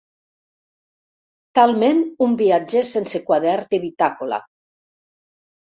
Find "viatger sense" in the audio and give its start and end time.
2.41-3.23